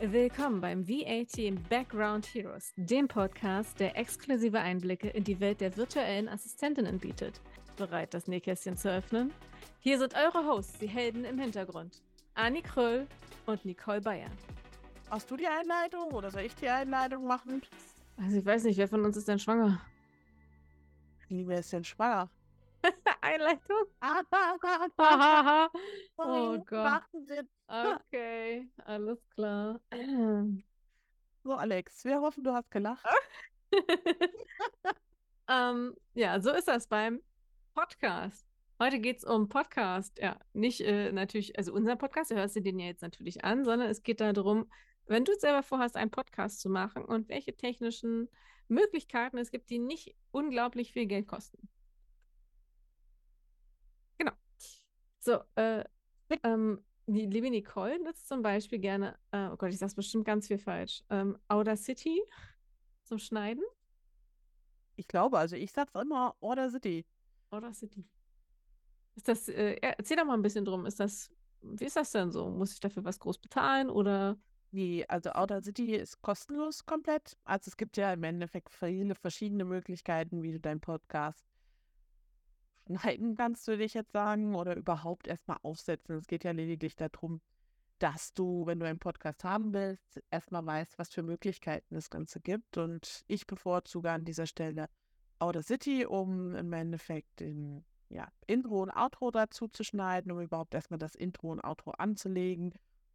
[0.00, 6.28] Willkommen beim VAT Background Heroes, dem Podcast, der exklusive Einblicke in die Welt der virtuellen
[6.28, 7.40] Assistentinnen bietet.
[7.76, 9.32] Bereit, das Nähkästchen zu öffnen?
[9.80, 12.00] Hier sind eure Hosts, die Helden im Hintergrund.
[12.34, 13.08] Anni Kröll
[13.46, 14.30] und Nicole Bayer.
[15.10, 17.60] Hast du die Einleitung oder soll ich die Einleitung machen?
[18.18, 19.80] Also ich weiß nicht, wer von uns ist denn schwanger?
[21.26, 22.30] Wie, wer ist denn schwanger?
[23.20, 23.86] Einleitung?
[26.16, 27.02] Oh Gott.
[27.70, 29.80] Okay, alles klar.
[31.44, 33.06] So, Alex, wir hoffen, du hast gelacht.
[35.48, 37.22] ähm, ja, so ist das beim
[37.74, 38.46] Podcast.
[38.80, 40.18] Heute geht es um Podcast.
[40.18, 43.64] Ja, nicht äh, natürlich, also unser Podcast, du hörst dir den ja jetzt natürlich an,
[43.64, 44.70] sondern es geht darum,
[45.06, 48.28] wenn du selber vorhast, einen Podcast zu machen und welche technischen
[48.68, 51.68] Möglichkeiten es gibt, die nicht unglaublich viel Geld kosten.
[54.18, 54.32] Genau.
[55.28, 55.84] So, äh,
[56.42, 60.46] ähm, die liebe Nicole nutzt zum Beispiel gerne, äh, oh Gott, ich sag's bestimmt ganz
[60.46, 62.22] viel falsch, ähm, Audacity
[63.04, 63.62] zum Schneiden.
[64.96, 67.04] Ich glaube, also ich sag's immer Order City.
[67.50, 68.06] Audacity.
[69.16, 70.86] Ist das, äh, erzähl doch mal ein bisschen drum.
[70.86, 72.48] Ist das, wie ist das denn so?
[72.48, 74.38] Muss ich dafür was groß bezahlen oder?
[74.70, 77.36] Nee, also Outer City ist kostenlos komplett.
[77.44, 81.47] Also es gibt ja im Endeffekt viele verschiedene Möglichkeiten, wie du deinen Podcast
[82.88, 86.16] schneiden kannst, würde ich jetzt sagen, oder überhaupt erstmal aufsetzen.
[86.16, 87.40] Es geht ja lediglich darum,
[87.98, 92.40] dass du, wenn du einen Podcast haben willst, erstmal weißt, was für Möglichkeiten das Ganze
[92.40, 92.78] gibt.
[92.78, 94.88] Und ich bevorzuge an dieser Stelle
[95.38, 100.74] Outer City, um im Endeffekt in, ja, Intro und Outro dazu zu schneiden, um überhaupt
[100.74, 102.72] erstmal das Intro und Outro anzulegen,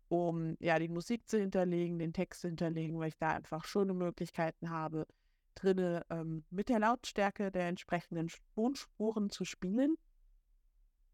[0.09, 3.93] um ja die Musik zu hinterlegen, den Text zu hinterlegen, weil ich da einfach schöne
[3.93, 5.07] Möglichkeiten habe,
[5.55, 9.95] drinne ähm, mit der Lautstärke der entsprechenden Tonspuren zu spielen.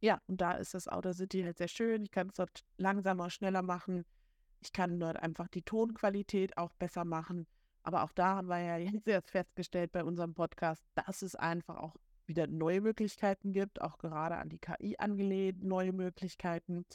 [0.02, 2.04] Ja, und da ist das Outer City halt sehr schön.
[2.04, 4.06] Ich kann es dort langsamer, schneller machen.
[4.62, 7.48] Ich kann dort einfach die Tonqualität auch besser machen.
[7.84, 11.78] Aber auch da haben wir ja jetzt erst festgestellt bei unserem Podcast, dass es einfach
[11.78, 11.96] auch
[12.26, 16.86] wieder neue Möglichkeiten gibt, auch gerade an die KI angelehnt, neue Möglichkeiten,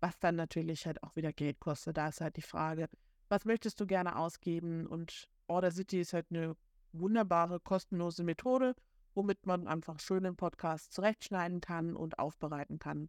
[0.00, 1.96] was dann natürlich halt auch wieder Geld kostet.
[1.96, 2.88] Da ist halt die Frage,
[3.28, 4.86] was möchtest du gerne ausgeben?
[4.86, 6.56] Und Order City ist halt eine
[6.98, 8.74] wunderbare, kostenlose Methode,
[9.14, 13.08] womit man einfach schönen Podcast zurechtschneiden kann und aufbereiten kann.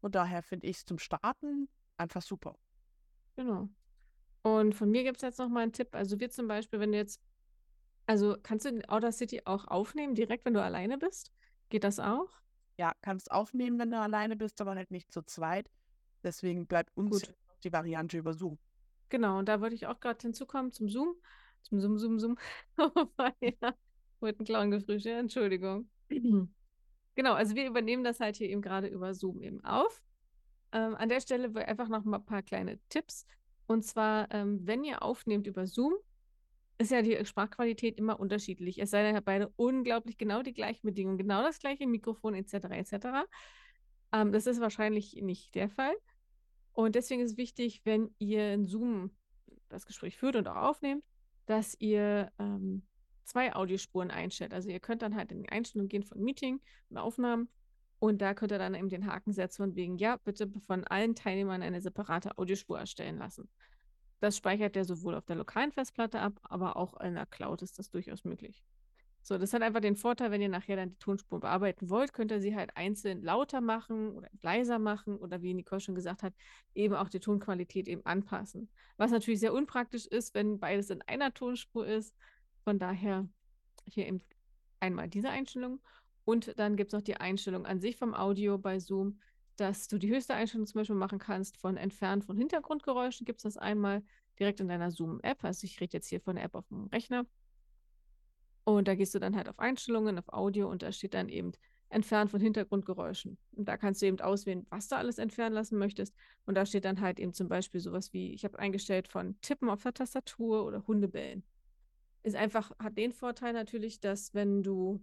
[0.00, 2.56] Und daher finde ich es zum Starten einfach super.
[3.36, 3.68] Genau.
[4.42, 5.94] Und von mir gibt es jetzt noch mal einen Tipp.
[5.94, 7.20] Also wir zum Beispiel, wenn du jetzt,
[8.06, 11.32] also kannst du den Outer City auch aufnehmen, direkt, wenn du alleine bist?
[11.68, 12.30] Geht das auch?
[12.78, 15.68] Ja, kannst aufnehmen, wenn du alleine bist, aber halt nicht zu zweit.
[16.22, 17.34] Deswegen bleibt uns Gut.
[17.64, 18.58] die Variante über Zoom.
[19.08, 21.14] Genau, und da wollte ich auch gerade hinzukommen zum Zoom.
[21.68, 22.36] Zum Zoom, Zoom.
[22.78, 23.06] Oh,
[23.40, 23.74] ja.
[24.20, 25.88] Wurde ein Clown gefrühstückt, Entschuldigung.
[27.18, 30.02] Genau, also wir übernehmen das halt hier eben gerade über Zoom eben auf.
[30.72, 33.24] Ähm, an der Stelle einfach noch mal ein paar kleine Tipps.
[33.66, 35.94] Und zwar, ähm, wenn ihr aufnehmt über Zoom,
[36.76, 38.78] ist ja die Sprachqualität immer unterschiedlich.
[38.78, 42.34] Es sei denn, ihr habt beide unglaublich genau die gleichen Bedingungen, genau das gleiche Mikrofon
[42.34, 42.66] etc.
[42.66, 43.24] etc.
[44.12, 45.96] Ähm, das ist wahrscheinlich nicht der Fall.
[46.72, 49.10] Und deswegen ist es wichtig, wenn ihr in Zoom
[49.70, 51.02] das Gespräch führt und auch aufnehmt,
[51.46, 52.82] dass ihr ähm,
[53.24, 54.54] zwei Audiospuren einstellt.
[54.54, 57.48] Also ihr könnt dann halt in die Einstellungen gehen von Meeting und Aufnahmen
[57.98, 61.14] und da könnt ihr dann eben den Haken setzen von wegen, ja, bitte von allen
[61.14, 63.48] Teilnehmern eine separate Audiospur erstellen lassen.
[64.20, 67.78] Das speichert er sowohl auf der lokalen Festplatte ab, aber auch in der Cloud ist
[67.78, 68.62] das durchaus möglich.
[69.26, 72.30] So, das hat einfach den Vorteil, wenn ihr nachher dann die Tonspur bearbeiten wollt, könnt
[72.30, 76.32] ihr sie halt einzeln lauter machen oder leiser machen oder wie Nicole schon gesagt hat,
[76.76, 78.68] eben auch die Tonqualität eben anpassen.
[78.98, 82.14] Was natürlich sehr unpraktisch ist, wenn beides in einer Tonspur ist.
[82.62, 83.28] Von daher
[83.84, 84.20] hier eben
[84.78, 85.80] einmal diese Einstellung.
[86.24, 89.18] Und dann gibt es noch die Einstellung an sich vom Audio bei Zoom,
[89.56, 93.24] dass du die höchste Einstellung zum Beispiel machen kannst von Entfernen von Hintergrundgeräuschen.
[93.24, 94.04] Gibt es das einmal
[94.38, 95.42] direkt in deiner Zoom-App.
[95.42, 97.26] Also ich rede jetzt hier von der App auf dem Rechner.
[98.66, 101.52] Und da gehst du dann halt auf Einstellungen, auf Audio und da steht dann eben
[101.88, 103.38] Entfernen von Hintergrundgeräuschen.
[103.52, 106.12] Und da kannst du eben auswählen, was du alles entfernen lassen möchtest.
[106.46, 109.70] Und da steht dann halt eben zum Beispiel sowas wie, ich habe eingestellt von Tippen
[109.70, 111.44] auf der Tastatur oder Hundebellen.
[112.24, 115.00] Ist einfach, hat den Vorteil natürlich, dass wenn du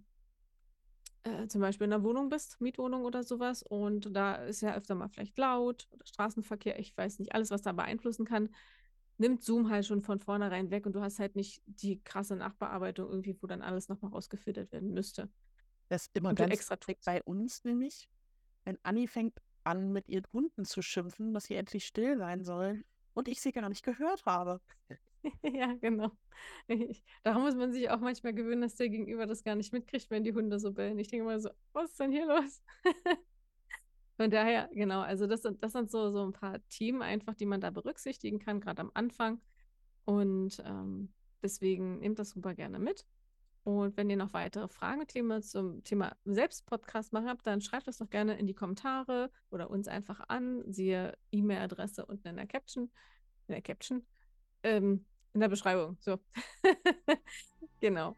[1.22, 4.94] äh, zum Beispiel in einer Wohnung bist, Mietwohnung oder sowas, und da ist ja öfter
[4.94, 8.50] mal vielleicht laut oder Straßenverkehr, ich weiß nicht, alles, was da beeinflussen kann,
[9.18, 13.08] nimmt Zoom halt schon von vornherein weg und du hast halt nicht die krasse Nachbearbeitung
[13.08, 15.30] irgendwie, wo dann alles nochmal rausgefiltert werden müsste.
[15.88, 18.08] Das ist immer Und ganz extra strikt bei uns nämlich,
[18.64, 22.84] wenn Anni fängt an, mit ihren Hunden zu schimpfen, dass sie endlich still sein sollen
[23.14, 24.60] und ich sie gar nicht gehört habe.
[25.42, 26.10] Ja, genau.
[26.66, 30.10] Ich, daran muss man sich auch manchmal gewöhnen, dass der Gegenüber das gar nicht mitkriegt,
[30.10, 30.98] wenn die Hunde so bellen.
[30.98, 32.62] Ich denke mal so, was ist denn hier los?
[34.16, 37.46] Von daher, genau, also das sind, das sind so, so ein paar Themen einfach, die
[37.46, 39.40] man da berücksichtigen kann, gerade am Anfang.
[40.04, 41.12] Und ähm,
[41.42, 43.06] deswegen nehmt das super gerne mit.
[43.64, 45.06] Und wenn ihr noch weitere Fragen
[45.42, 49.88] zum Thema Selbstpodcast machen habt, dann schreibt das doch gerne in die Kommentare oder uns
[49.88, 50.62] einfach an.
[50.70, 52.90] Siehe E-Mail-Adresse unten in der Caption.
[53.48, 54.06] In der Caption?
[54.62, 55.96] Ähm, in der Beschreibung.
[56.00, 56.18] So.
[57.80, 58.16] genau.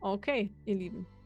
[0.00, 1.19] Okay, ihr Lieben.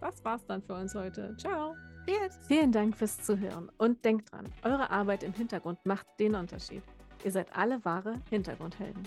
[0.00, 1.36] Das war's dann für uns heute.
[1.36, 1.76] Ciao.
[2.06, 2.38] Yes.
[2.48, 6.82] Vielen Dank fürs Zuhören und denkt dran, eure Arbeit im Hintergrund macht den Unterschied.
[7.24, 9.02] Ihr seid alle wahre Hintergrundhelden.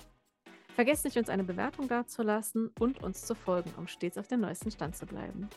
[0.76, 4.72] Vergesst nicht, uns eine Bewertung dazulassen und uns zu folgen, um stets auf dem neuesten
[4.72, 5.50] Stand zu bleiben.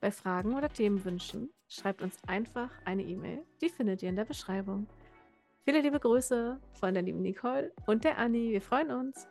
[0.00, 3.44] Bei Fragen oder Themenwünschen schreibt uns einfach eine E-Mail.
[3.60, 4.86] Die findet ihr in der Beschreibung.
[5.64, 8.50] Viele liebe Grüße von der lieben Nicole und der Anni.
[8.52, 9.26] Wir freuen uns.